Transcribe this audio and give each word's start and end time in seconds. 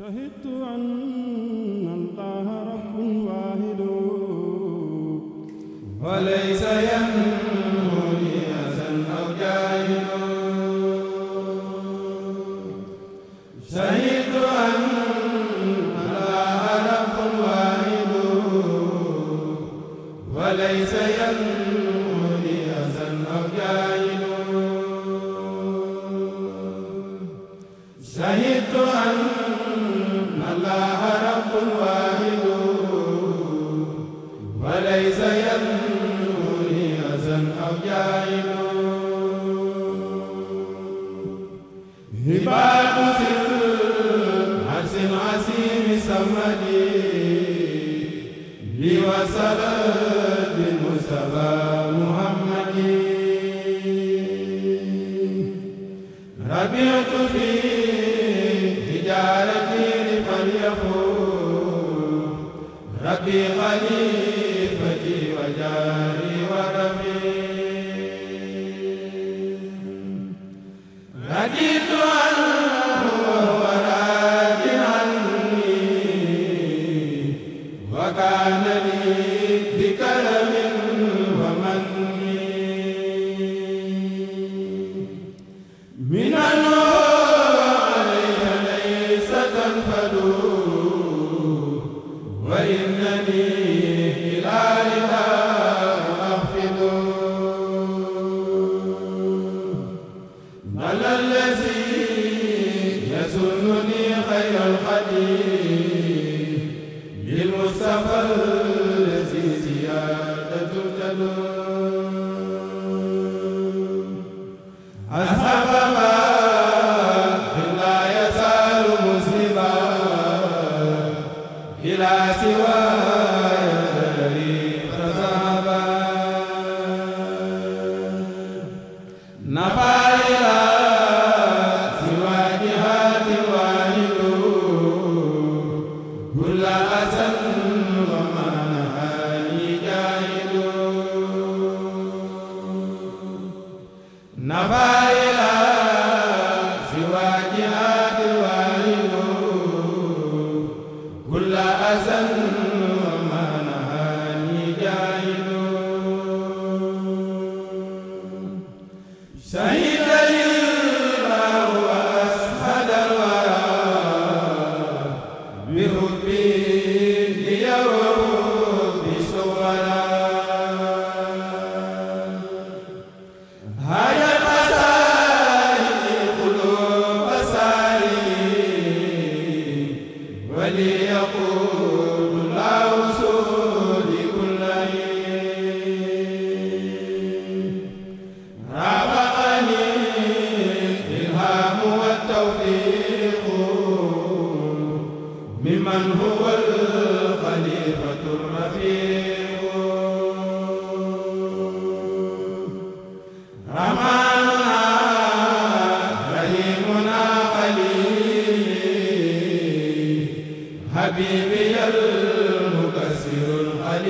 شهدت 0.00 0.46
أن 0.46 1.86
الله 1.98 2.46
رب 2.72 2.96
واحد. 3.28 3.80
وليس 6.04 6.62
ينموني 6.62 8.19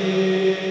Deus. 0.00 0.69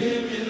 Give 0.00 0.30
me 0.30 0.49